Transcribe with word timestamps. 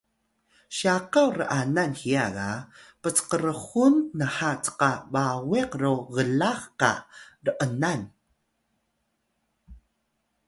syakaw 0.77 1.27
r’anan 1.37 1.91
hiya 2.01 2.25
ga 2.35 2.49
pcqrxun 3.01 3.95
nha 4.19 4.51
cqa 4.65 4.91
bawiq 5.13 5.71
ro 5.81 5.93
glax 6.13 6.61
qa 6.79 6.93
r’anan 7.45 8.01